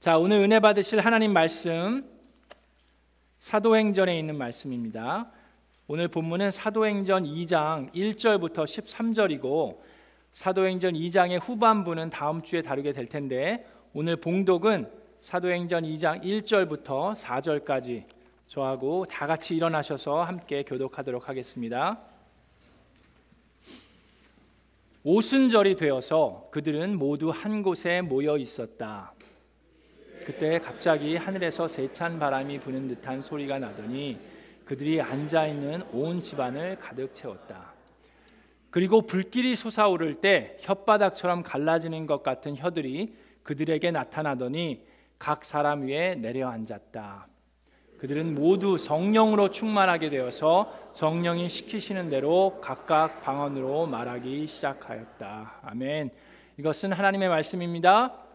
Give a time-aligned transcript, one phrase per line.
[0.00, 2.10] 자, 오늘 은혜 받으실 하나님 말씀
[3.36, 5.30] 사도행전에 있는 말씀입니다.
[5.88, 9.76] 오늘 본문은 사도행전 2장 1절부터 13절이고
[10.32, 14.90] 사도행전 2장의 후반부는 다음 주에 다루게 될 텐데 오늘 봉독은
[15.20, 18.04] 사도행전 2장 1절부터 4절까지
[18.46, 22.00] 저하고 다 같이 일어나셔서 함께 교독하도록 하겠습니다.
[25.04, 29.12] 오순절이 되어서 그들은 모두 한 곳에 모여 있었다.
[30.24, 34.18] 그때 갑자기 하늘에서 세찬 바람이 부는 듯한 소리가 나더니
[34.64, 37.72] 그들이 앉아 있는 온 집안을 가득 채웠다.
[38.70, 44.84] 그리고 불길이 솟아오를 때 혓바닥처럼 갈라지는 것 같은 혀들이 그들에게 나타나더니
[45.18, 47.26] 각 사람 위에 내려앉았다.
[47.98, 55.60] 그들은 모두 성령으로 충만하게 되어서 성령이 시키시는 대로 각각 방언으로 말하기 시작하였다.
[55.62, 56.10] 아멘.
[56.58, 58.29] 이것은 하나님의 말씀입니다.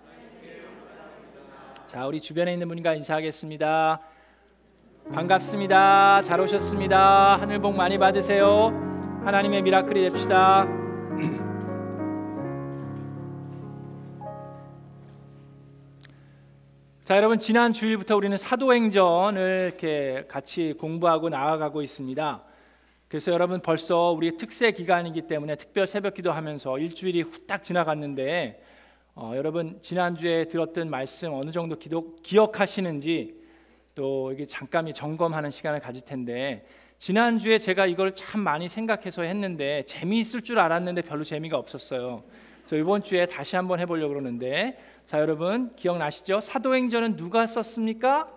[1.96, 4.02] 자, 우리 주변에 있는 분과 인사하겠습니다.
[5.14, 6.24] 반갑습니다.
[6.24, 7.40] 잘 오셨습니다.
[7.40, 8.74] 하늘 복 많이 받으세요.
[9.24, 10.68] 하나님의 미라클이 됩시다.
[17.06, 22.44] 자, 여러분 지난 주일부터 우리는 사도행전을 이렇게 같이 공부하고 나아가고 있습니다.
[23.08, 28.62] 그래서 여러분 벌써 우리 특세 기간이기 때문에 특별 새벽기도 하면서 일주일이 후딱 지나갔는데
[29.18, 33.42] 어, 여러분 지난주에 들었던 말씀 어느 정도 기도, 기억하시는지
[33.96, 36.68] 또 이게 잠깐 점검하는 시간을 가질 텐데
[37.00, 42.26] 지난주에 제가 이걸 참 많이 생각해서 했는데 재미있을 줄 알았는데 별로 재미가 없었어요.
[42.66, 46.42] 그래서 이번 주에 다시 한번 해보려고 그러는데 자 여러분 기억나시죠?
[46.42, 48.30] 사도행전은 누가 썼습니까?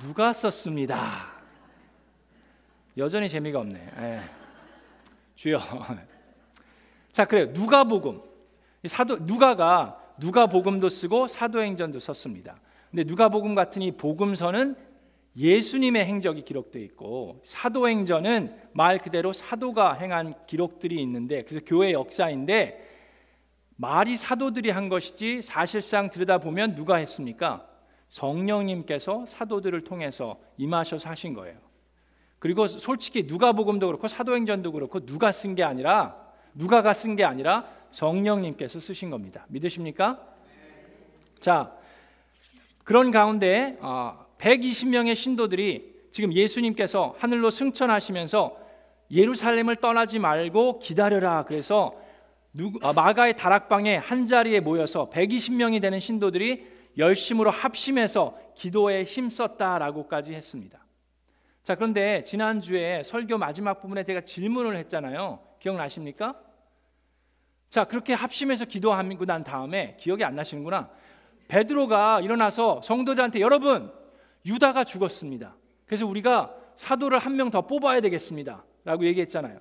[0.00, 1.30] 누가 썼습니다.
[2.96, 3.92] 여전히 재미가 없네.
[4.00, 4.20] 예.
[5.34, 5.60] 주여.
[7.12, 7.48] 자 그래요.
[7.52, 8.31] 누가복음.
[8.86, 12.60] 사도 누가가 누가복음도 쓰고 사도행전도 썼습니다.
[12.90, 14.76] 근데 누가복음 같은 이 복음서는
[15.36, 22.90] 예수님의 행적이 기록되어 있고 사도행전은 말 그대로 사도가 행한 기록들이 있는데 그래서 교회 역사인데
[23.76, 27.66] 말이 사도들이 한 것이지 사실상 들여다보면 누가 했습니까?
[28.08, 31.56] 성령님께서 사도들을 통해서 임하셔서 하신 거예요.
[32.38, 36.16] 그리고 솔직히 누가복음도 그렇고 사도행전도 그렇고 누가 쓴 게 아니라
[36.54, 39.46] 누가가 쓴 게 아니라 성령님께서 쓰신 겁니다.
[39.48, 40.20] 믿으십니까?
[41.40, 41.72] 자,
[42.84, 43.78] 그런 가운데
[44.38, 48.58] 120명의 어, 신도들이 지금 예수님께서 하늘로 승천하시면서
[49.10, 51.44] 예루살렘을 떠나지 말고 기다려라.
[51.44, 51.94] 그래서
[52.82, 56.66] 아, 마가의 다락방에 한 자리에 모여서 120명이 되는 신도들이
[56.98, 60.84] 열심으로 합심해서 기도에 힘썼다라고까지 했습니다.
[61.62, 65.40] 자, 그런데 지난주에 설교 마지막 부분에 제가 질문을 했잖아요.
[65.60, 66.38] 기억나십니까?
[67.72, 70.90] 자, 그렇게 합심해서 기도하고 난 다음에 기억이 안 나시는구나.
[71.48, 73.90] 베드로가 일어나서 성도들한테 여러분,
[74.44, 75.56] 유다가 죽었습니다.
[75.86, 78.62] 그래서 우리가 사도를 한 명 더 뽑아야 되겠습니다.
[78.84, 79.58] 라고 얘기했잖아요.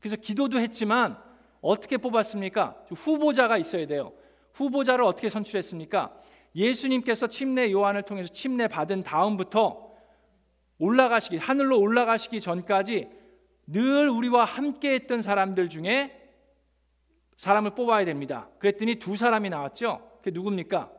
[0.00, 1.18] 그래서 기도도 했지만
[1.60, 2.74] 어떻게 뽑았습니까?
[2.94, 4.14] 후보자가 있어야 돼요.
[4.54, 6.14] 후보자를 어떻게 선출했습니까?
[6.54, 9.90] 예수님께서 침례 요한을 통해서 침례 받은 다음부터
[10.78, 13.10] 올라가시기 하늘로 올라가시기 전까지
[13.66, 16.22] 늘 우리와 함께 했던 사람들 중에
[17.36, 18.48] 사람을 뽑아야 됩니다.
[18.58, 20.10] 그랬더니 두 사람이 나왔죠.
[20.18, 20.90] 그게 누굽니까?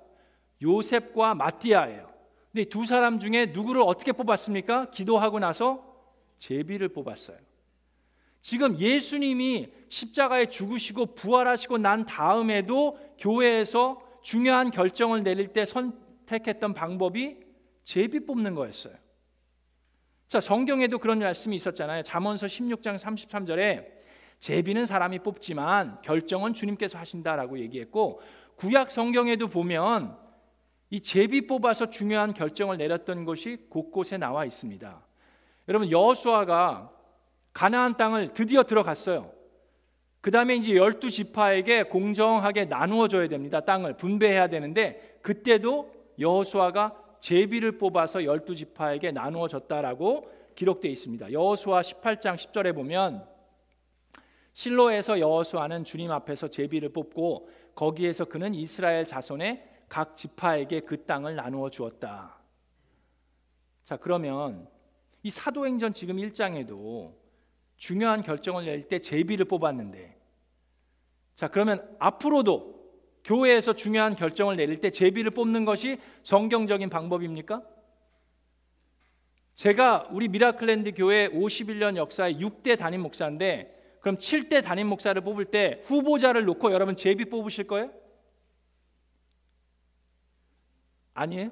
[0.62, 2.12] 요셉과 마티아예요.
[2.52, 4.92] 근데 두 사람 중에 누구를 어떻게 뽑았습니까?
[4.92, 5.84] 기도하고 나서
[6.40, 7.38] 제비를 뽑았어요.
[8.42, 17.38] 지금 예수님이 십자가에 죽으시고 부활하시고 난 다음에도 교회에서 중요한 결정을 내릴 때 선택했던 방법이
[17.84, 18.94] 제비 뽑는 거였어요.
[20.28, 22.03] 자, 성경에도 그런 말씀이 있었잖아요.
[22.03, 23.97] 잠언서 16장 33절에
[24.40, 28.22] 제비는 사람이 뽑지만 결정은 주님께서 하신다라고 얘기했고
[28.56, 30.18] 구약 성경에도 보면
[30.90, 35.02] 이 제비 뽑아서 중요한 결정을 내렸던 것이 곳곳에 나와 있습니다.
[35.68, 36.92] 여러분 여호수아가
[37.53, 39.31] 가나안 땅을 드디어 들어갔어요.
[40.22, 43.62] 그 다음에 이제 열두 지파에게 공정하게 나누어 줘야 됩니다.
[43.62, 51.32] 땅을 분배해야 되는데 그때도 여호수아가 제비를 뽑아서 열두 지파에게 나누어 줬다라고 기록되어 있습니다.
[51.32, 53.36] 여호수아 18장 10절에 보면
[54.58, 61.70] 실로에서 여호수아는 주님 앞에서 제비를 뽑고 거기에서 그는 이스라엘 자손의 각 지파에게 그 땅을 나누어
[61.70, 62.40] 주었다.
[63.84, 64.68] 자, 그러면
[65.22, 67.14] 이 사도행전 지금 1장에도
[67.76, 70.18] 중요한 결정을 낼 때 제비를 뽑았는데
[71.36, 72.84] 자 그러면 앞으로도
[73.26, 77.62] 교회에서 중요한 결정을 내릴 때 제비를 뽑는 것이 성경적인 방법입니까?
[79.54, 83.77] 제가 우리 미라클랜드 교회 51년 역사의 6대 담임 목사인데
[84.08, 87.92] 그럼 7대 담임 목사를 뽑을 때 후보자를 놓고 여러분 제비 뽑으실 거예요?
[91.14, 91.52] 아니에요?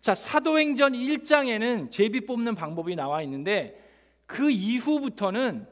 [0.00, 3.78] 자, 사도행전 1장에는 제비 뽑는 방법이 나와 있는데
[4.24, 5.66] 그 이후부터는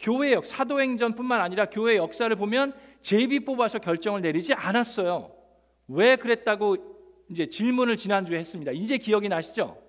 [0.00, 5.30] 교회 역 사도행전뿐만 아니라 교회 역사를 보면 제비 뽑아서 결정을 내리지 않았어요.
[5.86, 6.76] 왜 그랬다고
[7.30, 8.72] 이제 질문을 지난주에 했습니다.
[8.72, 9.80] 이제 기억이 나시죠?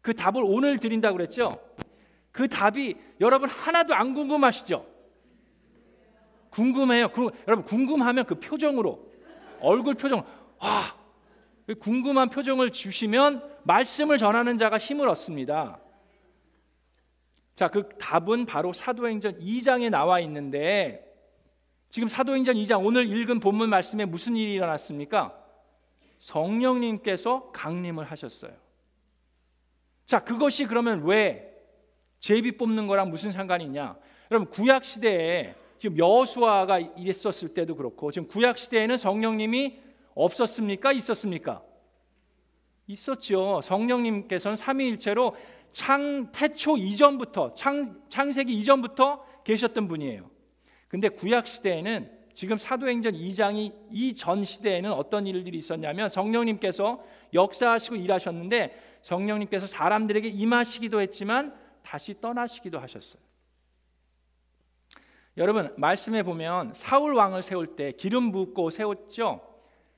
[0.00, 1.60] 그 답을 오늘 드린다고 그랬죠?
[2.36, 4.86] 그 답이 여러분 하나도 안 궁금하시죠?
[6.50, 7.10] 궁금해요.
[7.10, 9.10] 그, 여러분 궁금하면 그 표정으로
[9.60, 10.22] 얼굴 표정
[10.58, 10.94] 와
[11.80, 15.80] 궁금한 표정을 주시면 말씀을 전하는 자가 힘을 얻습니다.
[17.54, 21.10] 자, 그 답은 바로 사도행전 2장에 나와 있는데
[21.88, 25.34] 지금 사도행전 2장 오늘 읽은 본문 말씀에 무슨 일이 일어났습니까?
[26.18, 28.52] 성령님께서 강림을 하셨어요.
[30.04, 31.45] 자, 그것이 그러면 왜
[32.18, 33.96] 제비 뽑는 거랑 무슨 상관이 있냐?
[34.30, 39.78] 여러분 구약 시대에 지금 여수아가 이랬었을 때도 그렇고 지금 구약 시대에는 성령님이
[40.14, 40.92] 없었습니까?
[40.92, 41.62] 있었습니까?
[42.86, 43.60] 있었죠.
[43.62, 45.36] 성령님께서는 삼위일체로
[45.72, 50.30] 창 태초 이전부터 창 창세기 이전부터 계셨던 분이에요.
[50.88, 57.02] 근데 구약 시대에는 지금 사도행전 2장이 이 전 시대에는 어떤 일들이 있었냐면 성령님께서
[57.34, 61.54] 역사하시고 일하셨는데 성령님께서 사람들에게 임하시기도 했지만
[61.86, 63.22] 다시 떠나시기도 하셨어요.
[65.36, 69.40] 여러분 말씀에 보면 사울 왕을 세울 때 기름 붓고 세웠죠.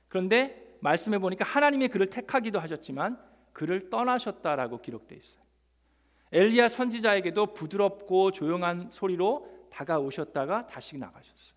[0.07, 3.19] 그런데 말씀해 보니까 하나님이 그를 택하기도 하셨지만
[3.53, 5.43] 그를 떠나셨다라고 기록돼 있어요.
[6.31, 11.49] 엘리야 선지자에게도 부드럽고 조용한 소리로 다가오셨다가 다시 나가셨어요.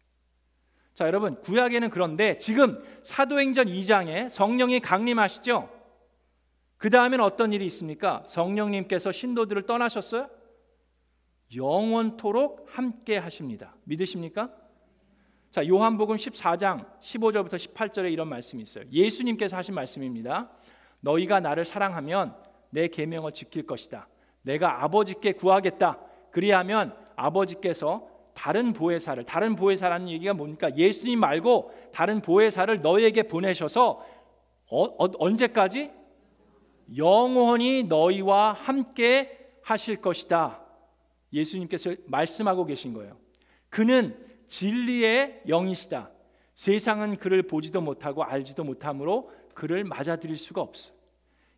[0.95, 5.69] 자, 여러분, 구약에는 그런데 지금 사도행전 2장에 성령이 강림하시죠?
[6.83, 8.25] 그 다음에는 어떤 일이 있습니까?
[8.27, 10.29] 성령님께서 신도들을 떠나셨어요?
[11.55, 13.77] 영원토록 함께 하십니다.
[13.85, 14.51] 믿으십니까?
[15.53, 18.85] 자, 요한복음 14장 15절부터 18절에 이런 말씀이 있어요.
[18.91, 20.51] 예수님께서 하신 말씀입니다.
[20.99, 22.35] 너희가 나를 사랑하면
[22.71, 24.09] 내 계명을 지킬 것이다.
[24.43, 26.01] 내가 아버지께 구하겠다.
[26.33, 30.77] 그리하면 아버지께서 다른 보혜사를 다른 보혜사라는 얘기가 뭡니까?
[30.77, 34.05] 예수님 말고 다른 보혜사를 너에게 보내셔서
[34.69, 36.02] 어, 어, 언제까지
[36.97, 40.61] 영원히 너희와 함께 하실 것이다.
[41.33, 43.17] 예수님께서 말씀하고 계신 거예요.
[43.69, 44.17] 그는
[44.49, 46.11] 진리의 영이시다.
[46.55, 50.91] 세상은 그를 보지도 못하고 알지도 못하므로 그를 맞아들일 수가 없어.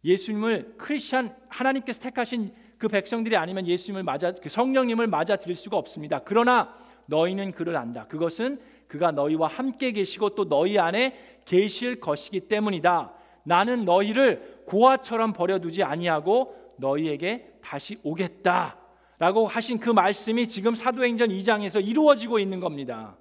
[0.04, 6.20] 예수님을 크리스천 하나님께서 택하신 그 백성들이 아니면 예수님을 맞아 그 성령님을 맞아들일 수가 없습니다.
[6.20, 6.76] 그러나
[7.06, 8.06] 너희는 그를 안다.
[8.06, 13.12] 그것은 그가 너희와 함께 계시고 또 너희 안에 계실 것이기 때문이다.
[13.44, 18.78] 나는 너희를 고아처럼 버려두지 아니하고 너희에게 다시 오겠다.
[19.18, 23.16] 라고 하신 그 말씀이 지금 사도행전 2장에서 이루어지고 있는 겁니다.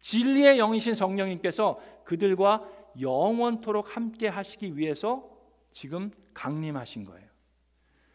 [0.00, 2.64] 진리의 영이신 성령님께서 그들과
[3.00, 5.28] 영원토록 함께 하시기 위해서
[5.72, 7.26] 지금 강림하신 거예요.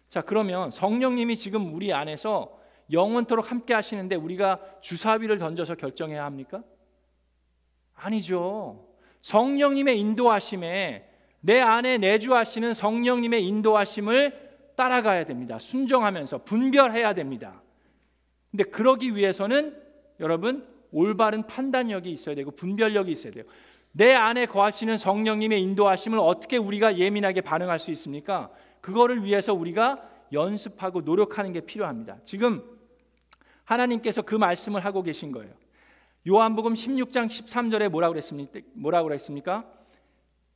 [0.09, 2.57] 자, 그러면 성령님이 지금 우리 안에서
[2.91, 6.63] 영원토록 함께 하시는데 우리가 주사위를 던져서 결정해야 합니까?
[7.93, 8.87] 아니죠.
[9.21, 11.10] 성령님의 인도하심에
[11.41, 15.59] 내 안에 내주하시는 성령님의 인도하심을 따라가야 됩니다.
[15.59, 17.61] 순종하면서 분별해야 됩니다.
[18.51, 19.75] 근데 그러기 위해서는
[20.19, 23.43] 여러분 올바른 판단력이 있어야 되고 분별력이 있어야 돼요.
[23.91, 28.49] 내 안에 거하시는 성령님의 인도하심을 어떻게 우리가 예민하게 반응할 수 있습니까?
[28.79, 32.17] 그거를 위해서 우리가 연습하고 노력하는 게 필요합니다.
[32.23, 32.63] 지금
[33.65, 35.51] 하나님께서 그 말씀을 하고 계신 거예요.
[36.27, 38.59] 요한복음 16장 13절에 뭐라고 그랬습니까?
[38.73, 39.65] 뭐라고 그랬습니까?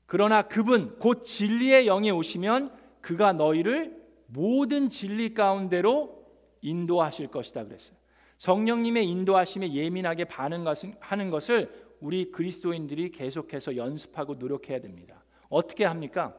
[0.06, 2.72] 그러나 그분 곧 진리의 영이 오시면
[3.02, 6.26] 그가 너희를 모든 진리 가운데로
[6.62, 7.96] 인도하실 것이다 그랬어요.
[8.38, 15.24] 성령님의 인도하심에 예민하게 반응하는 것을 우리 그리스도인들이 계속해서 연습하고 노력해야 됩니다.
[15.50, 16.36] 어떻게 합니까?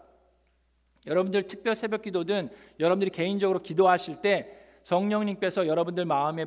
[1.06, 6.44] 여러분들 특별 새벽 기도든 여러분들이 개인적으로 기도하실 때 성령님께서 여러분들 마음에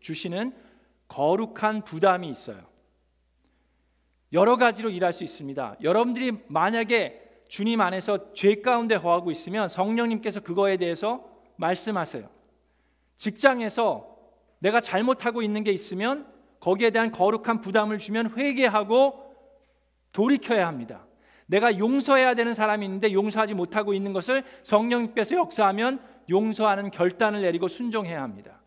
[0.00, 0.52] 주시는
[1.08, 2.73] 거룩한 부담이 있어요.
[4.34, 5.76] 여러 가지로 일할 수 있습니다.
[5.80, 11.24] 여러분들이 만약에 주님 안에서 죄 가운데 거하고 있으면 성령님께서 그거에 대해서
[11.56, 12.28] 말씀하세요.
[13.16, 14.12] 직장에서
[14.58, 16.26] 내가 잘못하고 있는 게 있으면
[16.58, 19.36] 거기에 대한 거룩한 부담을 주면 회개하고
[20.10, 21.06] 돌이켜야 합니다.
[21.46, 28.20] 내가 용서해야 되는 사람이 있는데 용서하지 못하고 있는 것을 성령님께서 역사하면 용서하는 결단을 내리고 순종해야
[28.20, 28.60] 합니다.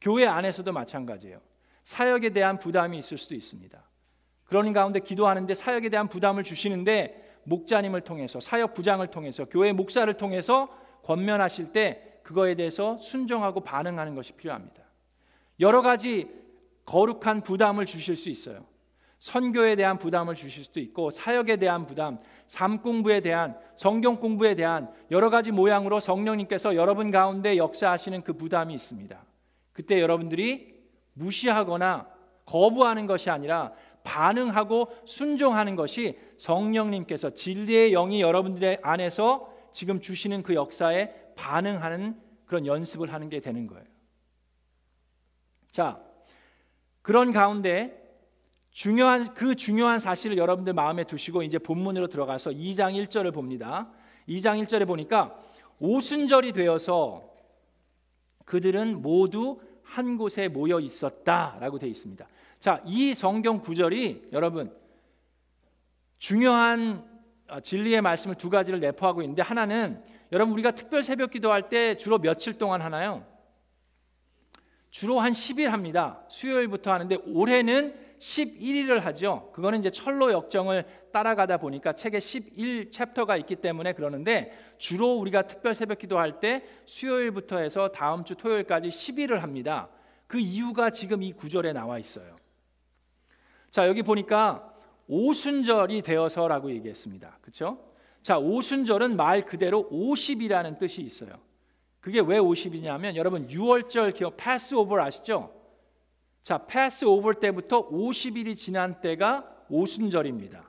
[0.00, 1.40] 교회 안에서도 마찬가지예요.
[1.82, 3.89] 사역에 대한 부담이 있을 수도 있습니다.
[4.50, 10.68] 그러는 가운데 기도하는데 사역에 대한 부담을 주시는데 목자님을 통해서 사역 부장을 통해서 교회 목사를 통해서
[11.04, 14.82] 권면하실 때 그거에 대해서 순종하고 반응하는 것이 필요합니다.
[15.60, 16.28] 여러 가지
[16.84, 18.66] 거룩한 부담을 주실 수 있어요.
[19.20, 24.90] 선교에 대한 부담을 주실 수도 있고 사역에 대한 부담, 삶 공부에 대한 성경 공부에 대한
[25.12, 29.24] 여러 가지 모양으로 성령님께서 여러분 가운데 역사하시는 그 부담이 있습니다.
[29.72, 30.74] 그때 여러분들이
[31.12, 32.08] 무시하거나
[32.50, 33.72] 거부하는 것이 아니라
[34.04, 43.12] 반응하고 순종하는 것이 성령님께서 진리의 영이 여러분들의 안에서 지금 주시는 그 역사에 반응하는 그런 연습을
[43.12, 43.84] 하는 게 되는 거예요.
[45.70, 46.00] 자,
[47.02, 47.96] 그런 가운데
[48.70, 53.90] 중요한 그 중요한 사실을 여러분들 마음에 두시고 이제 본문으로 들어가서 2장 1절을 봅니다.
[54.28, 55.40] 2장 1절에 보니까
[55.80, 57.28] 오순절이 되어서
[58.44, 62.28] 그들은 모두 한 곳에 모여 있었다라고 되어 있습니다.
[62.60, 64.70] 자, 이 성경 구절이 여러분
[66.18, 67.08] 중요한
[67.48, 72.18] 어, 진리의 말씀을 두 가지를 내포하고 있는데 하나는 여러분 우리가 특별 새벽 기도할 때 주로
[72.18, 73.26] 며칠 동안 하나요?
[74.90, 76.22] 주로 한 10일 합니다.
[76.28, 79.50] 수요일부터 하는데 올해는 11일을 하죠.
[79.54, 85.74] 그거는 이제 철로 역정을 따라가다 보니까 책에 11 챕터가 있기 때문에 그러는데 주로 우리가 특별
[85.74, 89.88] 새벽 기도할 때 수요일부터 해서 다음 주 토요일까지 10일을 합니다.
[90.26, 92.39] 그 이유가 지금 이 구절에 나와 있어요.
[93.70, 94.74] 자, 여기 보니까
[95.06, 97.38] 오순절이 되어서라고 얘기했습니다.
[97.40, 97.78] 그렇죠?
[98.22, 101.30] 자, 오순절은 말 그대로 50이라는 뜻이 있어요.
[102.00, 105.52] 그게 왜 50이냐면 여러분 6월절 기억 패스오버 아시죠?
[106.42, 110.68] 자, 패스오버 때부터 50일이 지난 때가 오순절입니다.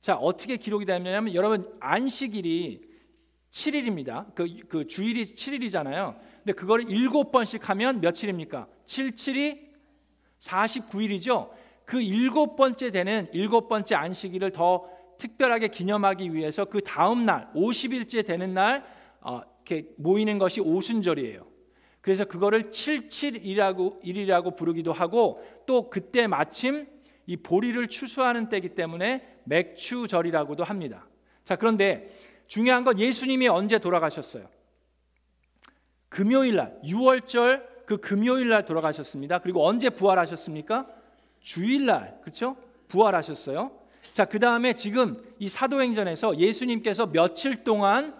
[0.00, 2.92] 자, 어떻게 기록이 되냐면 여러분 안식일이
[3.50, 4.34] 7일입니다.
[4.34, 6.18] 그, 그 주일이 7일이잖아요.
[6.38, 8.66] 근데 그걸 7번씩 하면 며칠입니까?
[8.86, 9.72] 7, 7이
[10.40, 11.50] 49일이죠.
[11.92, 18.24] 그 일곱 번째 되는 일곱 번째 안식일을 더 특별하게 기념하기 위해서 그 다음 날 50일째
[18.24, 18.82] 되는 날
[19.20, 21.46] 어, 이렇게 모이는 것이 오순절이에요.
[22.00, 26.86] 그래서 그거를 77이라고 일이라고 부르기도 하고 또 그때 마침
[27.26, 31.06] 이 보리를 추수하는 때이기 때문에 맥추절이라고도 합니다.
[31.44, 32.08] 자, 그런데
[32.46, 34.48] 중요한 건 예수님이 언제 돌아가셨어요?
[36.08, 39.40] 금요일 날 6월절 그 금요일 날 돌아가셨습니다.
[39.40, 41.01] 그리고 언제 부활하셨습니까?
[41.42, 42.56] 주일날 그렇죠?
[42.88, 43.70] 부활하셨어요.
[44.12, 48.14] 자, 그다음에 지금 이 사도행전에서 예수님께서 며칠 동안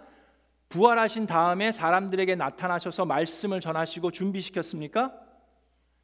[0.71, 5.12] 부활하신 다음에 사람들에게 나타나셔서 말씀을 전하시고 준비시켰습니까?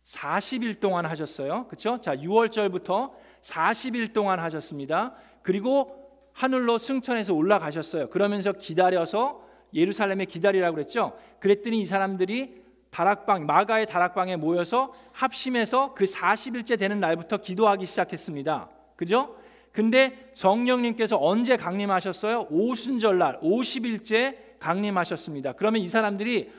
[0.05, 1.67] 40일 동안 하셨어요.
[1.69, 2.01] 그렇죠?
[2.01, 5.15] 자, 6월절부터 40일 동안 하셨습니다.
[5.43, 5.99] 그리고
[6.33, 8.11] 하늘로 승천해서 올라가셨어요.
[8.11, 9.43] 그러면서 기다려서
[9.75, 11.19] 예루살렘에 기다리라고 그랬죠.
[11.41, 18.71] 그랬더니 이 사람들이 다락방 마가의 다락방에 모여서 합심해서 그 40일째 되는 날부터 기도하기 시작했습니다.
[18.97, 19.37] 그죠?
[19.73, 22.49] 근데 성령님께서 언제 강림하셨어요?
[22.51, 25.53] 오순절 날 50일째 강림하셨습니다.
[25.53, 26.51] 그러면 이 사람들이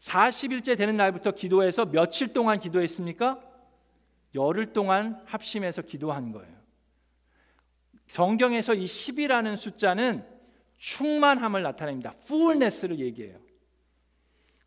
[0.00, 3.38] 40일째 되는 날부터 기도해서 며칠 동안 기도했습니까?
[4.34, 6.60] 열흘 동안 합심해서 기도한 거예요.
[8.08, 10.24] 성경에서 이 10이라는 숫자는
[10.78, 12.14] 충만함을 나타냅니다.
[12.24, 13.38] fullness를 얘기해요.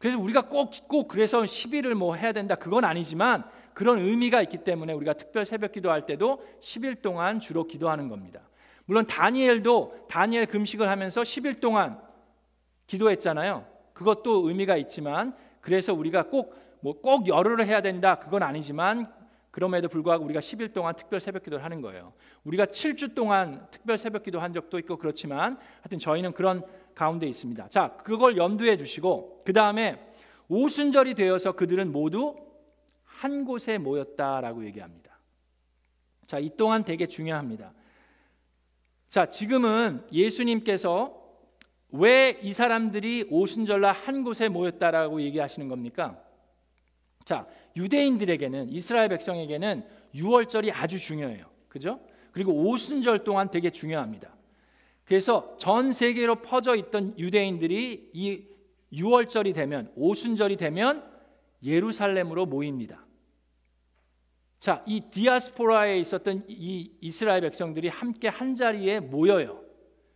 [0.03, 4.91] 그래서 우리가 꼭, 꼭 그래서 10일을 뭐 해야 된다 그건 아니지만 그런 의미가 있기 때문에
[4.91, 8.41] 우리가 특별 새벽 기도할 때도 10일 동안 주로 기도하는 겁니다.
[8.83, 12.01] 물론 다니엘도 다니엘 금식을 하면서 10일 동안
[12.85, 13.65] 기도했잖아요.
[13.93, 19.09] 그것도 의미가 있지만 그래서 우리가 꼭 뭐꼭 뭐 열흘을 해야 된다 그건 아니지만
[19.51, 22.11] 그럼에도 불구하고 우리가 10일 동안 특별 새벽 기도를 하는 거예요.
[22.43, 26.63] 우리가 7주 동안 특별 새벽 기도 한 적도 있고 그렇지만 하여튼 저희는 그런
[26.95, 27.69] 가운데 있습니다.
[27.69, 29.99] 자, 그걸 염두에 두시고 그 다음에
[30.49, 32.35] 오순절이 되어서 그들은 모두
[33.03, 35.17] 한 곳에 모였다라고 얘기합니다.
[36.27, 37.73] 자, 이 또한 되게 중요합니다.
[39.09, 41.21] 자, 지금은 예수님께서
[41.91, 46.19] 왜 이 사람들이 오순절날 한 곳에 모였다라고 얘기하시는 겁니까?
[47.23, 51.45] 자, 유대인들에게는 이스라엘 백성에게는 6월절이 아주 중요해요.
[51.69, 51.99] 그죠?
[52.31, 54.32] 그리고 오순절 동안 되게 중요합니다.
[55.05, 58.43] 그래서 전 세계로 퍼져 있던 유대인들이 이
[58.93, 61.03] 6월절이 되면 오순절이 되면
[61.63, 63.05] 예루살렘으로 모입니다.
[64.59, 69.61] 자, 이 디아스포라에 있었던 이 이스라엘 백성들이 함께 한 자리에 모여요.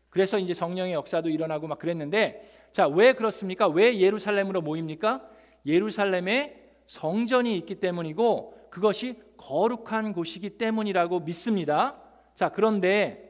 [0.10, 3.68] 그래서 이제 성령의 역사도 일어나고 막 그랬는데 자, 왜 그렇습니까?
[3.68, 5.28] 왜 예루살렘으로 모입니까?
[5.66, 12.02] 예루살렘에 성전이 있기 때문이고 그것이 거룩한 곳이기 때문이라고 믿습니다.
[12.34, 13.27] 자, 그런데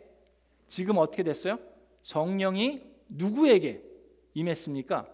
[0.67, 1.59] 지금 어떻게 됐어요?
[2.03, 3.81] 성령이 누구에게
[4.33, 5.07] 임했습니까?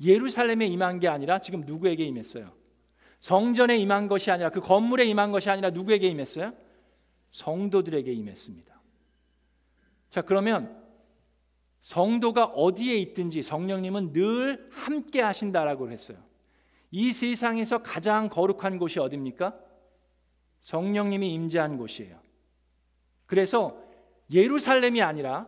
[0.00, 2.52] 예루살렘에 임한 게 아니라 지금 누구에게 임했어요?
[3.20, 6.52] 성전에 임한 것이 아니라 그 건물에 임한 것이 아니라 누구에게 임했어요?
[7.32, 8.80] 성도들에게 임했습니다.
[10.08, 10.82] 자, 그러면
[11.80, 16.18] 성도가 어디에 있든지 성령님은 늘 함께 하신다라고 했어요.
[16.90, 19.58] 이 세상에서 가장 거룩한 곳이 어디입니까?
[20.62, 22.18] 성령님이 임재한 곳이에요.
[23.26, 23.82] 그래서
[24.30, 25.46] 예루살렘이 아니라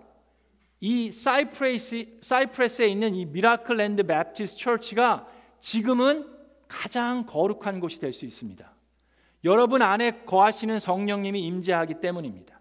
[0.81, 5.27] 이 사이프레스 사이프레스에 있는 이 Miracle Land Baptist Church가
[5.61, 6.27] 지금은
[6.69, 8.73] 가장 거룩한 곳이 될 수 있습니다.
[9.45, 12.61] 여러분 안에 거하시는 성령님이 임재하기 때문입니다.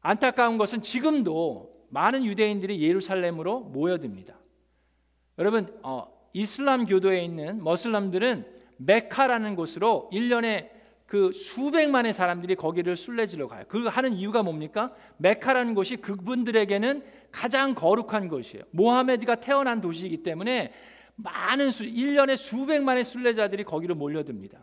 [0.00, 4.34] 안타까운 것은 지금도 많은 유대인들이 예루살렘으로 모여듭니다.
[5.38, 8.46] 여러분 어, 이슬람 교도에 있는 무슬림들은
[8.78, 10.77] 메카라는 곳으로 1년에
[11.08, 13.64] 그 수백만의 사람들이 거기를 순례지러 가요.
[13.66, 14.94] 그 하는 이유가 뭡니까?
[15.16, 18.64] 메카라는 곳이 그분들에게는 가장 거룩한 곳이에요.
[18.72, 20.70] 모하메드가 태어난 도시이기 때문에
[21.16, 24.62] 많은 수 1년에 수백만의 순례자들이 거기로 몰려듭니다.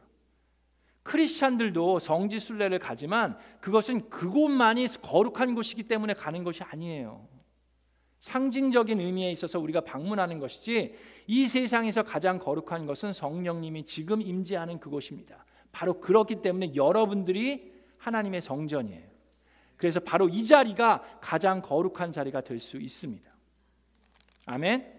[1.01, 7.27] 크리스찬들도 성지 순례를 가지만 그것은 그곳만이 거룩한 곳이기 때문에 가는 것이 아니에요.
[8.19, 10.93] 상징적인 의미에 있어서 우리가 방문하는 것이지
[11.25, 15.43] 이 세상에서 가장 거룩한 것은 성령님이 지금 임재하는 그곳입니다.
[15.75, 19.03] 바로 그렇기 때문에 여러분들이 하나님의 성전이에요.
[19.75, 23.29] 그래서 바로 이 자리가 가장 거룩한 자리가 될 수 있습니다.
[24.45, 24.95] 아멘.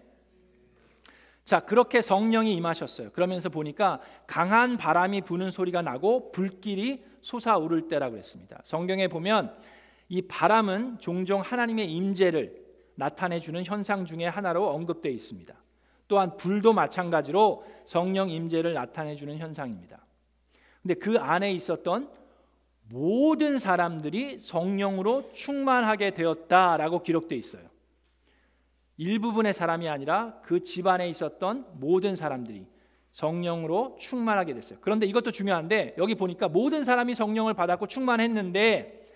[1.45, 3.09] 자, 그렇게 성령이 임하셨어요.
[3.11, 8.61] 그러면서 보니까 강한 바람이 부는 소리가 나고 불길이 솟아오를 때라 그랬습니다.
[8.63, 9.57] 성경에 보면
[10.09, 12.55] 이 바람은 종종 하나님의 임재를
[12.93, 15.55] 나타내 주는 현상 중에 하나로 언급되어 있습니다.
[16.07, 20.06] 또한 불도 마찬가지로 성령 임재를 나타내 주는 현상입니다.
[20.87, 22.09] 근데 그 안에 있었던
[22.87, 27.63] 모든 사람들이 성령으로 충만하게 되었다라고 기록되어 있어요.
[28.95, 32.65] 일부분의 사람이 아니라 그 집안에 있었던 모든 사람들이
[33.11, 34.79] 성령으로 충만하게 됐어요.
[34.79, 39.09] 그런데 이것도 중요한데 여기 보니까 모든 사람이 성령을 받았고 충만했는데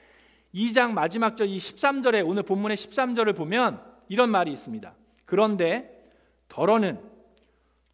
[0.53, 4.93] 2장 마지막 절 이 13절에 오늘 본문의 13절을 보면 이런 말이 있습니다.
[5.23, 6.05] 그런데
[6.49, 6.99] 더러는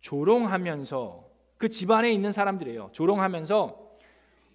[0.01, 1.26] 조롱하면서
[1.57, 2.89] 그 집안에 있는 사람들이에요.
[2.93, 3.87] 조롱하면서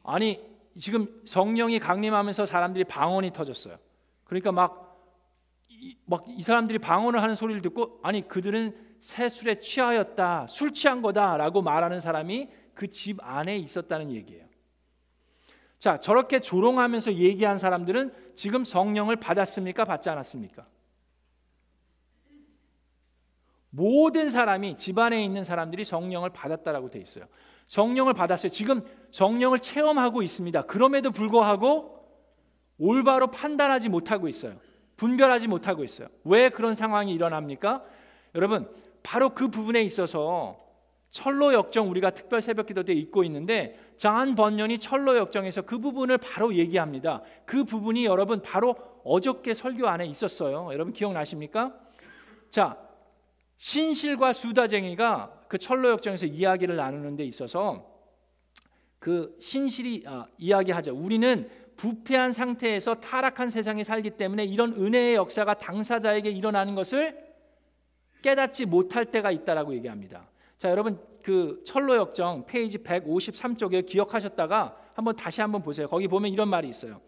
[0.05, 0.41] 아니
[0.79, 3.77] 지금 성령이 강림하면서 사람들이 방언이 터졌어요.
[4.25, 4.53] 그러니까
[6.07, 12.01] 막막이 사람들이 방언을 하는 소리를 듣고 아니 그들은 새 술에 취하였다, 술 취한 거다라고 말하는
[12.01, 14.47] 사람이 그 집 안에 있었다는 얘기예요.
[15.79, 19.85] 자, 저렇게 조롱하면서 얘기한 사람들은 지금 성령을 받았습니까?
[19.85, 20.67] 받지 않았습니까?
[23.75, 27.25] 모든 사람이 집안에 있는 사람들이 성령을 받았다라고 돼 있어요.
[27.69, 28.53] 성령을 받았어요.
[28.53, 28.83] 지금
[29.13, 30.63] 성령을 체험하고 있습니다.
[30.63, 32.07] 그럼에도 불구하고
[32.79, 34.57] 올바로 판단하지 못하고 있어요.
[34.97, 36.09] 분별하지 못하고 있어요.
[36.25, 37.83] 왜 그런 상황이 일어납니까?
[38.35, 38.69] 여러분,
[39.03, 40.59] 바로 그 부분에 있어서
[41.09, 46.19] 철로 역정 우리가 특별 새벽 기도 때 읽고 있는데 장한 번년이 철로 역정에서 그 부분을
[46.19, 47.23] 바로 얘기합니다.
[47.47, 50.69] 그 부분이 여러분 바로 어저께 설교 안에 있었어요.
[50.73, 51.75] 여러분 기억나십니까?
[52.51, 52.77] 자,
[53.63, 57.89] 신실과 수다쟁이가 그 철로 역정에서 이야기를 나누는 데 있어서
[58.99, 60.93] 그 신실이 아, 이야기하죠.
[60.93, 67.17] 우리는 부패한 상태에서 타락한 세상에 살기 때문에 이런 은혜의 역사가 당사자에게 일어나는 것을
[68.21, 70.29] 깨닫지 못할 때가 있다라고 얘기합니다.
[70.59, 75.87] 자, 여러분 그 철로 역정 페이지 153쪽에 기억하셨다가 한번 다시 한번 보세요.
[75.87, 77.01] 거기 보면 이런 말이 있어요.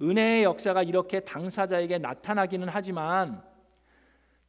[0.00, 3.42] 은혜의 역사가 이렇게 당사자에게 나타나기는 하지만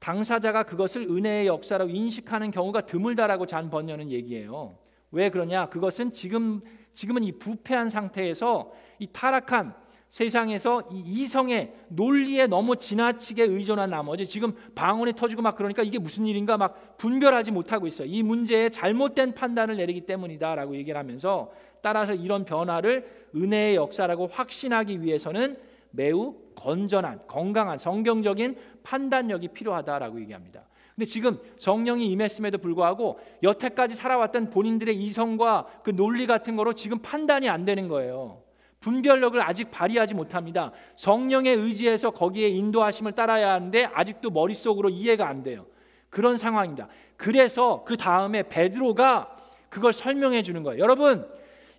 [0.04, 4.78] 당사자가 그것을 은혜의 역사라고 인식하는 경우가 드물다라고 잔 번연은 얘기해요.
[5.12, 5.68] 왜 그러냐?
[5.68, 6.60] 그것은 지금
[6.92, 9.74] 지금은 이 부패한 상태에서 이 타락한
[10.10, 16.28] 세상에서 이 이성의 논리에 너무 지나치게 의존한 나머지 지금 방언이 터지고 막 그러니까 이게 무슨
[16.28, 18.08] 일인가 막 분별하지 못하고 있어요.
[18.10, 21.50] 이 문제에 잘못된 판단을 내리기 때문이다라고 얘기를 하면서
[21.82, 25.58] 따라서 이런 변화를 은혜의 역사라고 확신하기 위해서는
[25.92, 30.62] 매우 건전한 건강한 성경적인 판단력이 필요하다라고 얘기합니다.
[30.96, 37.50] 근데 지금 성령이 임했음에도 불구하고 여태까지 살아왔던 본인들의 이성과 그 논리 같은 거로 지금 판단이
[37.50, 38.44] 안 되는 거예요.
[38.80, 40.72] 분별력을 아직 발휘하지 못합니다.
[40.98, 45.66] 성령의 의지에서 거기에 인도하심을 따라야 하는데 아직도 머릿속으로 이해가 안 돼요.
[46.10, 46.90] 그런 상황입니다.
[47.18, 49.36] 그래서 그 다음에 베드로가
[49.70, 50.80] 그걸 설명해 주는 거예요.
[50.80, 51.26] 여러분,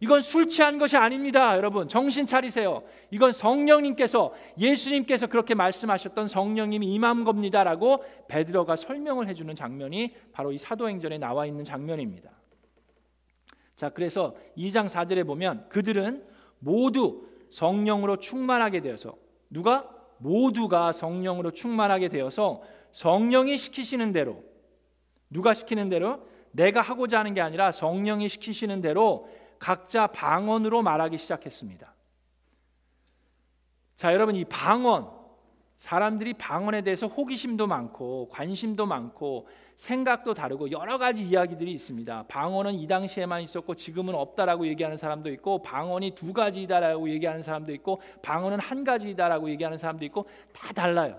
[0.05, 1.57] 이건 술 취한 것이 아닙니다.
[1.57, 2.83] 여러분, 정신 차리세요.
[3.11, 10.59] 이건 성령님께서 예수님께서 그렇게 말씀하셨던 성령님이 임한 겁니다라고 베드로가 설명을 해 주는 장면이 바로 이
[10.59, 12.31] 사도행전에 나와 있는 장면입니다.
[13.77, 16.23] 자, 그래서 2장 4절에 보면 그들은
[16.59, 19.17] 모두 성령으로 충만하게 되어서
[19.49, 19.89] 누가
[20.19, 22.61] 모두가 성령으로 충만하게 되어서
[22.93, 24.45] 성령이 시키시는 대로
[25.31, 29.31] 누가 시키는 대로 내가 하고자 하는 게 아니라 성령이 시키시는 대로
[29.65, 31.91] 각자 방언으로 말하기 시작했습니다.
[33.97, 35.09] 자, 여러분 이 방언
[35.79, 42.27] 사람들이 방언에 대해서 호기심도 많고 관심도 많고 생각도 다르고 여러 가지 이야기들이 있습니다.
[42.29, 48.03] 방언은 이 당시에만 있었고 지금은 없다라고 얘기하는 사람도 있고 방언이 두 가지다라고 얘기하는 사람도 있고
[48.21, 51.19] 방언은 한 가지다라고 얘기하는 사람도 있고 다 달라요.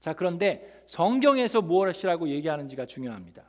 [0.00, 3.42] 자, 그런데 성경에서 무엇이라고 얘기하는지가 중요합니다.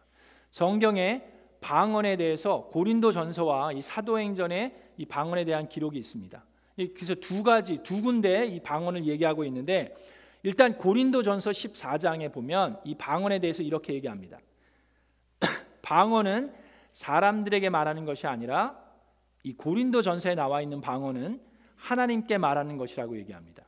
[0.49, 1.23] 성경에
[1.61, 6.43] 방언에 대해서 고린도 전서와 이 사도행전에 이 방언에 대한 기록이 있습니다.
[6.75, 9.95] 그래서 두 가지 두 군데 이 방언을 얘기하고 있는데
[10.43, 14.39] 일단 고린도 전서 14장에 보면 이 방언에 대해서 이렇게 얘기합니다.
[15.83, 16.51] 방언은
[16.93, 18.75] 사람들에게 말하는 것이 아니라
[19.43, 21.39] 이 고린도 전서에 나와 있는 방언은
[21.75, 23.63] 하나님께 말하는 것이라고 얘기합니다.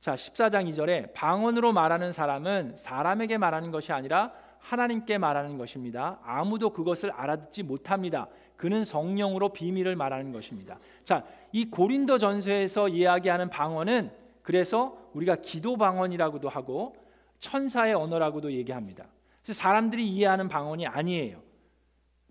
[0.00, 4.32] 자, 14장 2절에 방언으로 말하는 사람은 사람에게 말하는 것이 아니라
[4.64, 6.18] 하나님께 말하는 것입니다.
[6.24, 8.28] 아무도 그것을 알아듣지 못합니다.
[8.56, 10.78] 그는 성령으로 비밀을 말하는 것입니다.
[11.04, 14.10] 자, 이 고린도 전서에서 이야기하는 방언은
[14.42, 16.96] 그래서 우리가 기도 방언이라고도 하고
[17.40, 19.04] 천사의 언어라고도 얘기합니다.
[19.42, 21.42] 사람들이 이해하는 방언이 아니에요.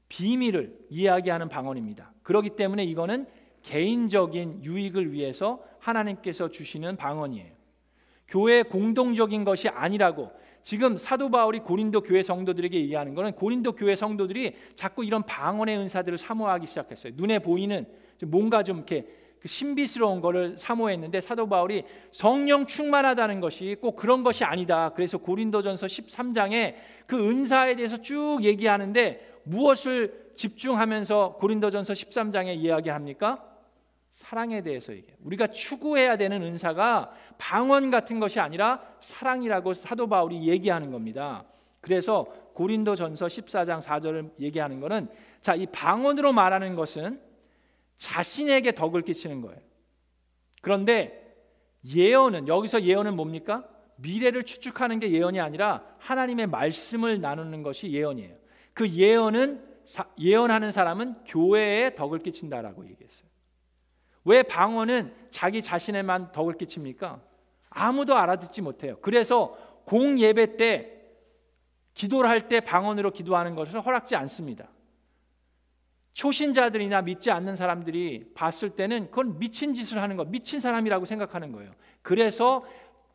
[0.09, 2.13] 비밀을 이야기하는 방언입니다.
[2.23, 3.27] 그렇기 때문에 이거는
[3.61, 7.53] 개인적인 유익을 위해서 하나님께서 주시는 방언이에요.
[8.27, 10.31] 교회 공동적인 것이 아니라고
[10.63, 16.17] 지금 사도 바울이 고린도 교회 성도들에게 얘기하는 것은 고린도 교회 성도들이 자꾸 이런 방언의 은사들을
[16.17, 17.13] 사모하기 시작했어요.
[17.15, 17.85] 눈에 보이는
[18.23, 19.05] 뭔가 좀 이렇게
[19.41, 24.93] 그 신비스러운 것을 사모했는데 사도 바울이 성령 충만하다는 것이 꼭 그런 것이 아니다.
[24.95, 33.52] 그래서 고린도전서 13장에 그 은사에 대해서 쭉 얘기하는데 무엇을 집중하면서 고린도전서 13장에 이야기합니까?
[34.13, 35.17] 사랑에 대해서 얘기해요.
[35.23, 41.45] 우리가 추구해야 되는 은사가 방언 같은 것이 아니라 사랑이라고 사도 바울이 얘기하는 겁니다.
[41.81, 45.09] 그래서 고린도전서 14장 4절을 얘기하는 것은
[45.41, 47.19] 자, 이 방언으로 말하는 것은
[47.97, 49.59] 자신에게 덕을 끼치는 거예요.
[50.61, 51.35] 그런데
[51.83, 53.67] 예언은 여기서 예언은 뭡니까?
[53.95, 58.35] 미래를 추측하는 게 예언이 아니라 하나님의 말씀을 나누는 것이 예언이에요.
[58.75, 59.73] 그 예언은
[60.19, 63.22] 예언하는 사람은 교회에 덕을 끼친다라고 얘기했어요.
[64.25, 67.21] 왜 방언은 자기 자신에만 덕을 끼칩니까?
[67.69, 68.97] 아무도 알아듣지 못해요.
[69.01, 71.01] 그래서 공 예배 때
[71.93, 74.69] 기도를 할 때 방언으로 기도하는 것을 허락지 않습니다.
[76.13, 81.71] 초신자들이나 믿지 않는 사람들이 봤을 때는 그건 미친 짓을 하는 거, 미친 사람이라고 생각하는 거예요.
[82.01, 82.63] 그래서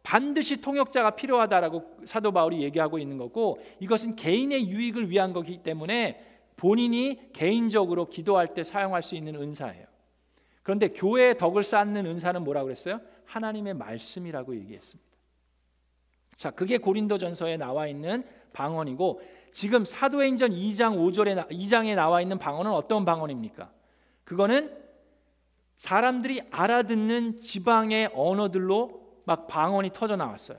[0.03, 6.25] 반드시 통역자가 필요하다라고 사도 바울이 얘기하고 있는 거고 이것은 개인의 유익을 위한 거기 때문에
[6.57, 9.87] 본인이 개인적으로 기도할 때 사용할 수 있는 은사예요.
[10.69, 13.01] 그런데 교회의 덕을 쌓는 은사는 뭐라고 그랬어요?
[13.25, 15.11] 하나님의 말씀이라고 얘기했습니다.
[16.37, 23.07] 자, 그게 고린도전서에 나와 있는 방언이고 지금 사도행전 2장 5절에 2장에 나와 있는 방언은 어떤
[23.07, 23.71] 방언입니까?
[24.25, 24.77] 그거는
[25.79, 30.59] 사람들이 알아듣는 지방의 언어들로 막 방언이 터져 나왔어요.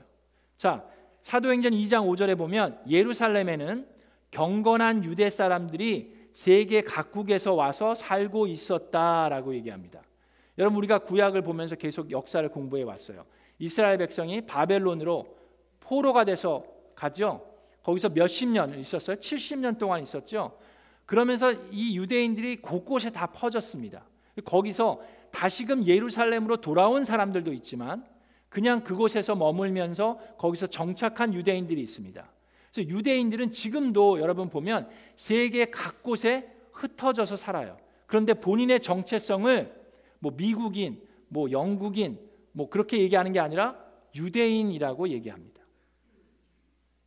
[0.56, 0.84] 자,
[1.22, 3.86] 사도행전 2장 5절에 보면 예루살렘에는
[4.32, 10.02] 경건한 유대 사람들이 세계 각국에서 와서 살고 있었다라고 얘기합니다.
[10.58, 13.24] 여러분 우리가 구약을 보면서 계속 역사를 공부해 왔어요.
[13.58, 15.36] 이스라엘 백성이 바벨론으로
[15.80, 16.64] 포로가 돼서
[16.94, 17.46] 가죠.
[17.82, 19.16] 거기서 몇십 년 있었어요.
[19.16, 20.56] 70년 동안 있었죠.
[21.06, 24.04] 그러면서 이 유대인들이 곳곳에 다 퍼졌습니다.
[24.44, 25.00] 거기서
[25.32, 28.04] 다시금 예루살렘으로 돌아온 사람들도 있지만
[28.48, 32.28] 그냥 그곳에서 머물면서 거기서 정착한 유대인들이 있습니다.
[32.72, 37.76] 그래서 유대인들은 지금도 여러분 보면 세계 각 곳에 흩어져서 살아요.
[38.06, 39.80] 그런데 본인의 정체성을
[40.20, 42.18] 뭐 미국인, 뭐 영국인,
[42.52, 43.76] 뭐 그렇게 얘기하는 게 아니라
[44.14, 45.60] 유대인이라고 얘기합니다.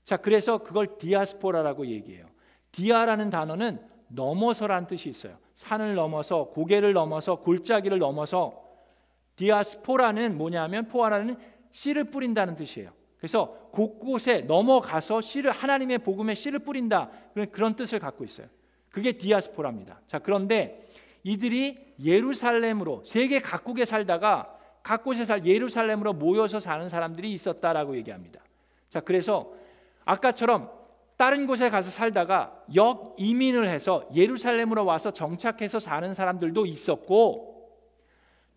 [0.04, 2.28] 자, 그래서 그걸 디아스포라라고 얘기해요.
[2.72, 5.38] 디아라는 단어는 넘어서라는 뜻이 있어요.
[5.54, 8.62] 산을 넘어서 고개를 넘어서 골짜기를 넘어서
[9.36, 11.38] 디아스포라는 뭐냐면 포아라는
[11.72, 12.92] 씨를 뿌린다는 뜻이에요.
[13.24, 17.10] 그래서 곳곳에 넘어가서 씨를 하나님의 복음에 씨를 뿌린다
[17.54, 18.48] 그런 뜻을 갖고 있어요.
[18.90, 20.02] 그게 디아스포라입니다.
[20.08, 20.86] 자 그런데
[21.24, 28.42] 이들이 예루살렘으로 세계 각국에 살다가 각곳에 살 예루살렘으로 모여서 사는 사람들이 있었다라고 얘기합니다.
[28.90, 29.54] 자 그래서
[30.04, 30.70] 아까처럼
[31.16, 37.72] 다른 곳에 가서 살다가 역 이민을 해서 예루살렘으로 와서 정착해서 사는 사람들도 있었고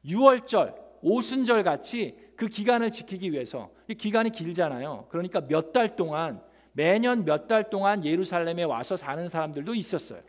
[0.04, 5.06] 유월절, 오순절 같이 그 기간을 지키기 위해서 이 기간이 길잖아요.
[5.08, 10.20] 그러니까 몇 달 동안 매년 몇 달 동안 예루살렘에 와서 사는 사람들도 있었어요.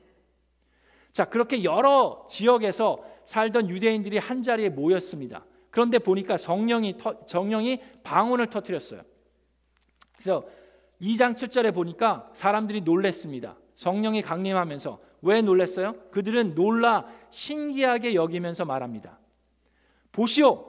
[1.12, 5.46] 자, 그렇게 여러 지역에서 살던 유대인들이 한 자리에 모였습니다.
[5.70, 9.02] 그런데 보니까 성령이 터, 정령이 방언을 터뜨렸어요.
[10.14, 10.46] 그래서
[11.02, 13.58] 2장 7절에 보니까 사람들이 놀랬습니다.
[13.76, 15.94] 성령이 강림하면서 왜 놀랬어요?
[16.12, 19.20] 그들은 놀라 신기하게 여기면서 말합니다.
[20.12, 20.67] 보시오,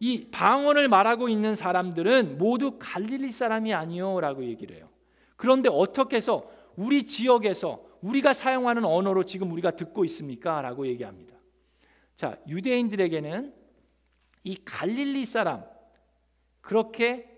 [0.00, 4.88] 이 방언을 말하고 있는 사람들은 모두 갈릴리 사람이 아니요라고 얘기를 해요.
[5.36, 10.62] 그런데 어떻게 해서 우리 지역에서 우리가 사용하는 언어로 지금 우리가 듣고 있습니까?
[10.62, 11.34] 라고 얘기합니다.
[12.14, 13.54] 자, 유대인들에게는
[14.44, 15.64] 이 갈릴리 사람
[16.60, 17.28] 그렇게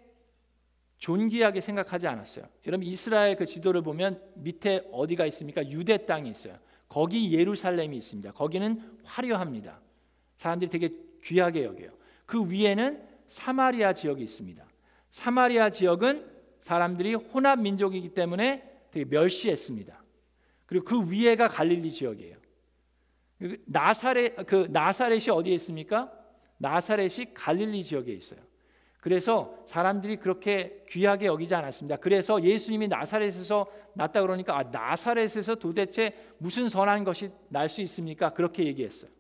[0.98, 2.44] 존귀하게 생각하지 않았어요.
[2.66, 5.66] 여러분 이스라엘 그 지도를 보면 밑에 어디가 있습니까?
[5.70, 6.58] 유대 땅이 있어요.
[6.88, 8.32] 거기 예루살렘이 있습니다.
[8.32, 9.80] 거기는 화려합니다.
[10.36, 10.90] 사람들이 되게
[11.24, 11.99] 귀하게 여겨요.
[12.30, 14.64] 그 위에는 사마리아 지역이 있습니다.
[15.10, 18.62] 사마리아 지역은 사람들이 혼합 민족이기 때문에
[18.92, 20.00] 되게 멸시했습니다.
[20.66, 22.36] 그리고 그 위에가 갈릴리 지역이에요.
[23.64, 26.12] 나사렛 그 나사렛이 어디에 있습니까?
[26.58, 28.38] 나사렛이 갈릴리 지역에 있어요.
[29.00, 31.96] 그래서 사람들이 그렇게 귀하게 여기지 않았습니다.
[31.96, 38.32] 그래서 예수님이 나사렛에서 났다 그러니까 아, 나사렛에서 도대체 무슨 선한 것이 날 수 있습니까?
[38.34, 39.10] 그렇게 얘기했어요.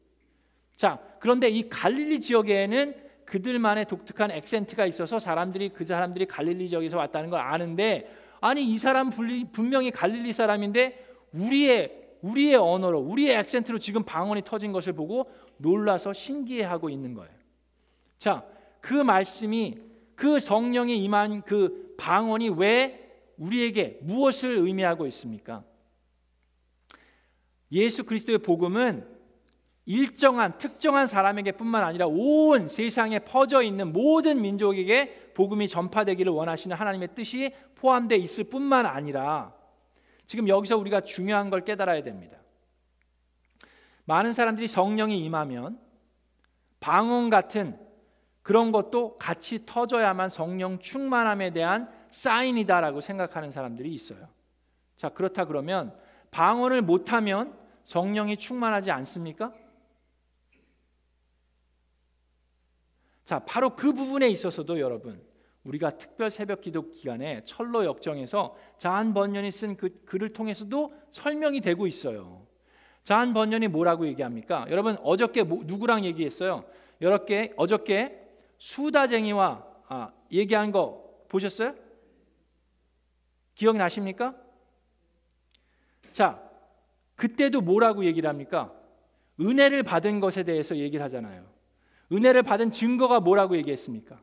[0.80, 2.94] 자, 그런데 이 갈릴리 지역에는
[3.26, 9.10] 그들만의 독특한 액센트가 있어서 사람들이 그 사람들이 갈릴리 지역에서 왔다는 걸 아는데 아니 이 사람
[9.10, 16.88] 분명히 갈릴리 사람인데 우리의 우리의 언어로 우리의 액센트로 지금 방언이 터진 것을 보고 놀라서 신기해하고
[16.88, 17.34] 있는 거예요.
[18.18, 18.42] 자,
[18.80, 19.76] 그 말씀이
[20.16, 25.62] 그 성령이 임한 그 방언이 왜 우리에게 무엇을 의미하고 있습니까?
[27.70, 29.19] 예수 그리스도의 복음은
[29.90, 37.52] 일정한 특정한 사람에게뿐만 아니라 온 세상에 퍼져 있는 모든 민족에게 복음이 전파되기를 원하시는 하나님의 뜻이
[37.74, 39.52] 포함되어 있을 뿐만 아니라
[40.28, 42.38] 지금 여기서 우리가 중요한 걸 깨달아야 됩니다.
[44.04, 45.80] 많은 사람들이 성령이 임하면
[46.78, 47.76] 방언 같은
[48.42, 54.28] 그런 것도 같이 터져야만 성령 충만함에 대한 사인이다라고 생각하는 사람들이 있어요.
[54.96, 55.92] 자, 그렇다 그러면
[56.30, 59.52] 방언을 못하면 성령이 충만하지 않습니까?
[63.30, 65.22] 자, 바로 그 부분에 있어서도 여러분,
[65.62, 71.86] 우리가 특별 새벽 기도 기간에 철로 역정에서 자한 번연이 쓴 그 글을 통해서도 설명이 되고
[71.86, 72.44] 있어요.
[73.04, 74.66] 자한 번연이 뭐라고 얘기합니까?
[74.68, 76.64] 여러분 어저께 뭐, 누구랑 얘기했어요?
[77.00, 78.20] 여러께 어저께
[78.58, 81.76] 수다쟁이와 아, 얘기한 거 보셨어요?
[83.54, 84.34] 기억나십니까?
[86.10, 86.42] 자,
[87.14, 88.74] 그때도 뭐라고 얘기를 합니까?
[89.38, 91.59] 은혜를 받은 것에 대해서 얘기를 하잖아요.
[92.12, 94.20] 은혜를 받은 증거가 뭐라고 얘기했습니까?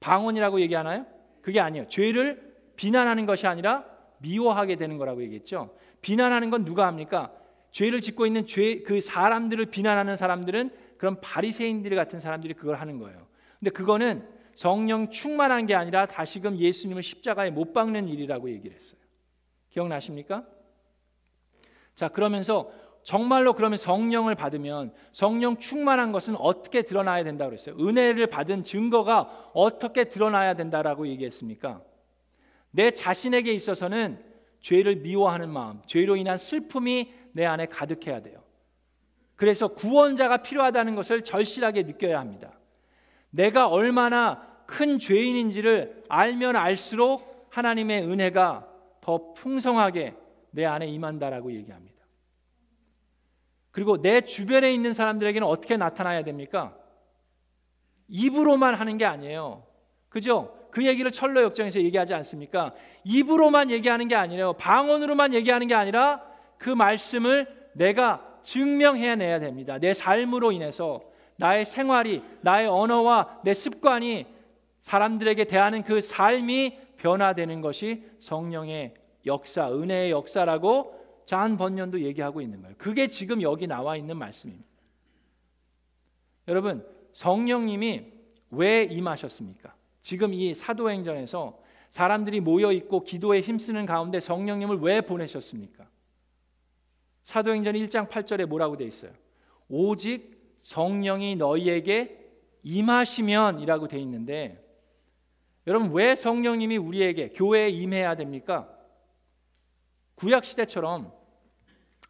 [0.00, 1.06] 방언이라고 얘기하나요?
[1.42, 1.88] 그게 아니에요.
[1.88, 3.84] 죄를 비난하는 것이 아니라
[4.18, 5.74] 미워하게 되는 거라고 얘기했죠.
[6.02, 7.32] 비난하는 건 누가 합니까?
[7.70, 13.26] 죄를 짓고 있는 죄 그 사람들을 비난하는 사람들은 그런 바리새인들 같은 사람들이 그걸 하는 거예요.
[13.58, 18.98] 근데 그거는 성령 충만한 게 아니라 다시금 예수님을 십자가에 못 박는 일이라고 얘기를 했어요.
[19.70, 20.44] 기억나십니까?
[21.94, 22.70] 자, 그러면서
[23.08, 27.74] 정말로 그러면 성령을 받으면 성령 충만한 것은 어떻게 드러나야 된다고 그랬어요?
[27.80, 31.80] 은혜를 받은 증거가 어떻게 드러나야 된다라고 얘기했습니까?
[32.70, 34.22] 내 자신에게 있어서는
[34.60, 38.42] 죄를 미워하는 마음, 죄로 인한 슬픔이 내 안에 가득해야 돼요.
[39.36, 42.58] 그래서 구원자가 필요하다는 것을 절실하게 느껴야 합니다.
[43.30, 48.68] 내가 얼마나 큰 죄인인지를 알면 알수록 하나님의 은혜가
[49.00, 50.14] 더 풍성하게
[50.50, 51.97] 내 안에 임한다라고 얘기합니다.
[53.78, 56.74] 그리고 내 주변에 있는 사람들에게는 어떻게 나타나야 됩니까?
[58.08, 59.62] 입으로만 하는 게 아니에요.
[60.08, 60.52] 그죠?
[60.72, 62.74] 그 얘기를 철로 역정에서 얘기하지 않습니까?
[63.04, 64.54] 입으로만 얘기하는 게 아니에요.
[64.54, 66.24] 방언으로만 얘기하는 게 아니라
[66.58, 69.78] 그 말씀을 내가 증명해내야 됩니다.
[69.78, 71.00] 내 삶으로 인해서
[71.36, 74.26] 나의 생활이 나의 언어와 내 습관이
[74.80, 80.97] 사람들에게 대하는 그 삶이 변화되는 것이 성령의 역사, 은혜의 역사라고
[81.28, 82.74] 잔 번년도 얘기하고 있는 거예요.
[82.78, 84.66] 그게 지금 여기 나와 있는 말씀입니다.
[86.48, 88.10] 여러분, 성령님이
[88.50, 89.74] 왜 임하셨습니까?
[90.00, 95.86] 지금 이 사도행전에서 사람들이 모여 있고 기도에 힘쓰는 가운데 성령님을 왜 보내셨습니까?
[97.24, 99.12] 사도행전 1장 8절에 뭐라고 돼 있어요?
[99.68, 102.26] 오직 성령이 너희에게
[102.62, 104.66] 임하시면이라고 돼 있는데
[105.66, 108.74] 여러분 왜 성령님이 우리에게 교회에 임해야 됩니까?
[110.14, 111.17] 구약 시대처럼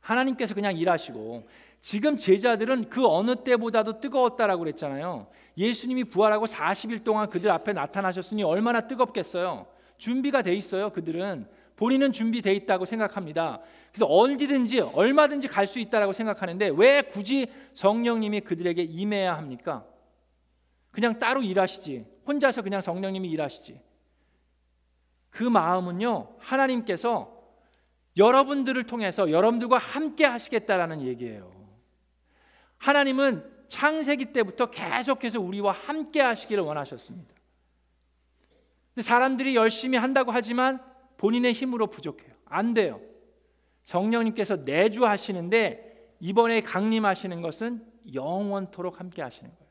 [0.08, 1.46] 하나님께서 그냥 일하시고
[1.80, 5.26] 지금 제자들은 그 어느 때보다도 뜨거웠다라고 그랬잖아요.
[5.56, 9.66] 예수님이 부활하고 40일 동안 그들 앞에 나타나셨으니 얼마나 뜨겁겠어요.
[9.98, 10.90] 준비가 돼 있어요.
[10.90, 13.60] 그들은 본인은 준비돼 있다고 생각합니다.
[13.92, 19.84] 그래서 어디든지 얼마든지 갈 수 있다라고 생각하는데 왜 굳이 성령님이 그들에게 임해야 합니까?
[20.90, 22.06] 그냥 따로 일하시지.
[22.26, 23.80] 혼자서 그냥 성령님이 일하시지.
[25.30, 26.36] 그 마음은요.
[26.38, 27.37] 하나님께서
[28.16, 31.52] 여러분들을 통해서 여러분들과 함께 하시겠다라는 얘기예요.
[32.78, 37.34] 하나님은 창세기 때부터 계속해서 우리와 함께 하시기를 원하셨습니다.
[39.00, 40.82] 사람들이 열심히 한다고 하지만
[41.18, 42.34] 본인의 힘으로 부족해요.
[42.46, 43.00] 안 돼요.
[43.82, 49.68] 성령님께서 내주하시는데 이번에 강림하시는 것은 영원토록 함께 하시는 거예요.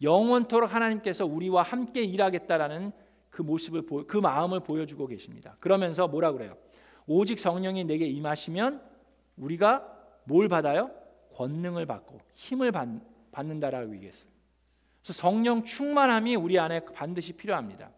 [0.00, 2.92] 영원토록 하나님께서 우리와 함께 일하겠다라는
[3.30, 5.56] 그 모습을 그 마음을 보여주고 계십니다.
[5.60, 6.56] 그러면서 뭐라 그래요?
[7.08, 8.82] 오직 성령이 내게 임하시면
[9.36, 9.84] 우리가
[10.24, 10.90] 뭘 받아요?
[11.34, 12.88] 권능을 받고 힘을 받,
[13.32, 14.28] 받는다라고 얘기했어요.
[15.02, 17.90] 그래서 성령 충만함이 우리 안에 반드시 필요합니다.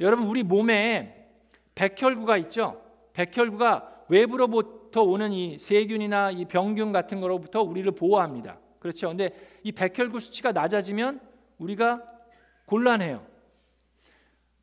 [0.00, 1.28] 여러분 우리 몸에
[1.74, 2.80] 백혈구가 있죠.
[3.12, 8.58] 백혈구가 외부로부터 오는 이 세균이나 이 병균 같은 거로부터 우리를 보호합니다.
[8.78, 9.08] 그렇죠.
[9.08, 9.30] 근데
[9.64, 11.20] 이 백혈구 수치가 낮아지면
[11.58, 12.02] 우리가
[12.66, 13.26] 곤란해요.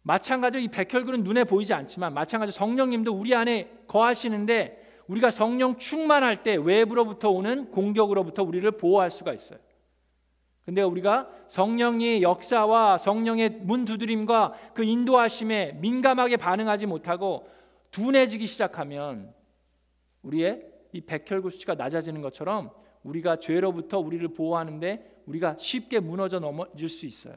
[0.06, 6.56] 마찬가지로 이 백혈구는 눈에 보이지 않지만 마찬가지로 성령님도 우리 안에 거하시는데 우리가 성령 충만할 때
[6.56, 9.58] 외부로부터 오는 공격으로부터 우리를 보호할 수가 있어요.
[10.64, 17.50] 근데 우리가 성령의 역사와 성령의 문 두드림과 그 인도하심에 민감하게 반응하지 못하고
[17.90, 19.34] 둔해지기 시작하면
[20.22, 22.70] 우리의 이 백혈구 수치가 낮아지는 것처럼
[23.02, 27.36] 우리가 죄로부터 우리를 보호하는데 우리가 쉽게 무너져 넘어질 수 있어요.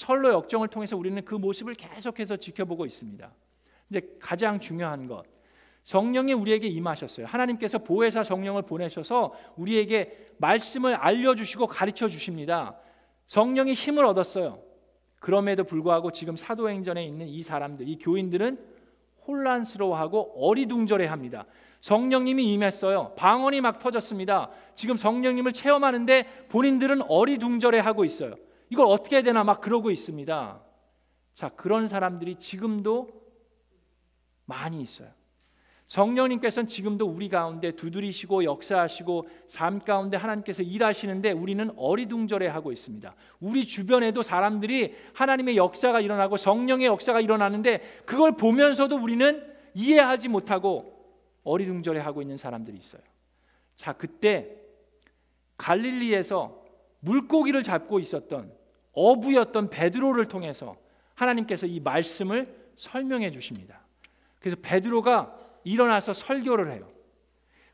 [0.00, 3.30] 철로 역정을 통해서 우리는 그 모습을 계속해서 지켜보고 있습니다.
[3.90, 5.24] 이제 가장 중요한 것
[5.84, 7.26] 성령이 우리에게 임하셨어요.
[7.26, 12.78] 하나님께서 보혜사 성령을 보내셔서 우리에게 말씀을 알려 주시고 가르쳐 주십니다.
[13.26, 14.62] 성령이 힘을 얻었어요.
[15.20, 18.58] 그럼에도 불구하고 지금 사도행전에 있는 이 사람들, 이 교인들은
[19.26, 21.44] 혼란스러워하고 어리둥절해 합니다.
[21.82, 23.12] 성령님이 임했어요.
[23.16, 24.50] 방언이 막 터졌습니다.
[24.74, 28.36] 지금 성령님을 체험하는데 본인들은 어리둥절해 하고 있어요.
[28.70, 30.60] 이걸 어떻게 해야 되나 막 그러고 있습니다.
[31.34, 33.08] 자, 그런 사람들이 지금도
[34.46, 35.08] 많이 있어요.
[35.86, 43.12] 성령님께서는 지금도 우리 가운데 두드리시고 역사하시고 삶 가운데 하나님께서 일하시는데 우리는 어리둥절해 하고 있습니다.
[43.40, 50.96] 우리 주변에도 사람들이 하나님의 역사가 일어나고 성령의 역사가 일어나는데 그걸 보면서도 우리는 이해하지 못하고
[51.42, 53.02] 어리둥절해 하고 있는 사람들이 있어요.
[53.74, 54.56] 자, 그때
[55.56, 56.62] 갈릴리에서
[57.00, 58.59] 물고기를 잡고 있었던
[58.92, 60.76] 어부였던 베드로를 통해서
[61.14, 63.80] 하나님께서 이 말씀을 설명해 주십니다.
[64.38, 66.88] 그래서 베드로가 일어나서 설교를 해요.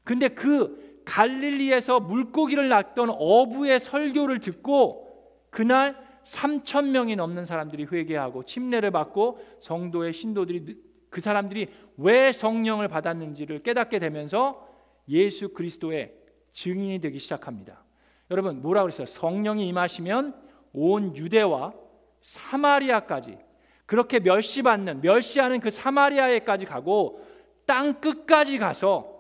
[0.05, 5.07] 근데 그 갈릴리에서 물고기를 낚던 어부의 설교를 듣고
[5.51, 10.77] 그날 3천 명이 넘는 사람들이 회개하고 침례를 받고 성도의 신도들이
[11.09, 14.69] 그 사람들이 왜 성령을 받았는지를 깨닫게 되면서
[15.09, 16.13] 예수 그리스도의
[16.53, 17.85] 증인이 되기 시작합니다.
[18.31, 19.07] 여러분 뭐라 그랬어요?
[19.07, 21.75] 성령이 임하시면 온 유대와
[22.21, 23.39] 사마리아까지
[23.87, 27.25] 그렇게 멸시받는 멸시하는 그 사마리아에까지 가고
[27.67, 29.17] 땅 끝까지 가서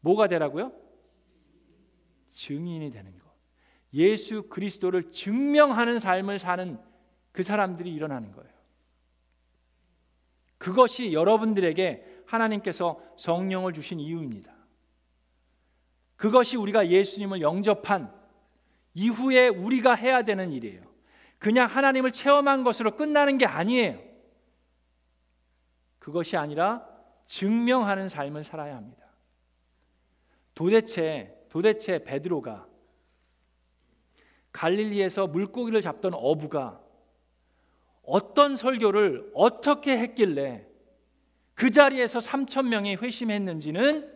[0.00, 0.72] 뭐가 되라고요?
[2.30, 3.30] 증인이 되는 것.
[3.92, 6.78] 예수 그리스도를 증명하는 삶을 사는
[7.32, 8.50] 그 사람들이 일어나는 거예요.
[10.58, 14.54] 그것이 여러분들에게 하나님께서 성령을 주신 이유입니다.
[16.16, 18.12] 그것이 우리가 예수님을 영접한
[18.94, 20.82] 이후에 우리가 해야 되는 일이에요.
[21.38, 23.98] 그냥 하나님을 체험한 것으로 끝나는 게 아니에요.
[25.98, 26.86] 그것이 아니라
[27.26, 29.06] 증명하는 삶을 살아야 합니다.
[30.54, 32.66] 도대체 도대체 베드로가
[34.52, 36.80] 갈릴리에서 물고기를 잡던 어부가
[38.02, 40.66] 어떤 설교를 어떻게 했길래
[41.54, 44.12] 그 자리에서 3천 명이 회심했는지는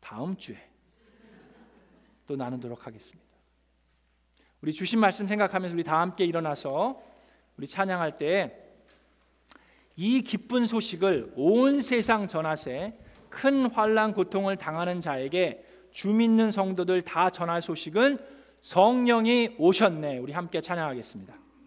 [0.00, 0.58] 다음 주에
[2.26, 3.27] 또 나누도록 하겠습니다.
[4.62, 7.00] 우리 주신 말씀 생각하면서 우리 다 함께 일어나서
[7.56, 8.68] 우리 찬양할 때
[10.00, 12.96] 이 기쁜 소식을 온 세상 전하세
[13.28, 18.18] 큰 환란 고통을 당하는 자에게 주 믿는 성도들 다 전할 소식은
[18.60, 20.18] 성령이 오셨네.
[20.18, 21.34] 우리 함께 찬양하겠습니다.